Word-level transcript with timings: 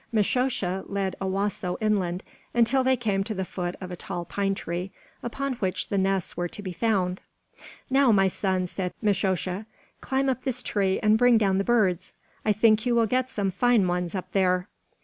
Mishosha 0.11 0.83
led 0.87 1.15
Owasso 1.21 1.77
inland 1.79 2.23
until 2.55 2.83
they 2.83 2.97
came 2.97 3.23
to 3.23 3.35
the 3.35 3.45
foot 3.45 3.75
of 3.79 3.91
a 3.91 3.95
tall 3.95 4.25
pine 4.25 4.55
tree, 4.55 4.89
upon 5.21 5.53
which 5.57 5.89
the 5.89 5.97
nests 5.99 6.35
were 6.35 6.47
to 6.47 6.63
be 6.63 6.73
found. 6.73 7.21
"Now, 7.87 8.11
my 8.11 8.27
son," 8.27 8.65
said 8.65 8.93
Mishosha, 9.03 9.67
"climb 10.01 10.27
up 10.27 10.43
this 10.43 10.63
tree 10.63 10.99
and 11.03 11.19
bring 11.19 11.37
down 11.37 11.59
the 11.59 11.63
birds. 11.63 12.15
I 12.43 12.51
think 12.51 12.83
you 12.87 12.95
will 12.95 13.05
get 13.05 13.29
some 13.29 13.51
fine 13.51 13.87
ones 13.87 14.15
up 14.15 14.31
there." 14.31 14.67